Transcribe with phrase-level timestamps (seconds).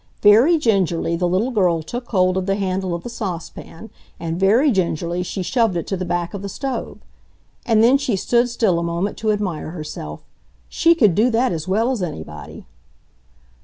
[0.23, 4.71] Very gingerly the little girl took hold of the handle of the saucepan, and very
[4.71, 6.97] gingerly she shoved it to the back of the stove.
[7.67, 10.23] And then she stood still a moment to admire herself.
[10.69, 12.65] She could do that as well as anybody!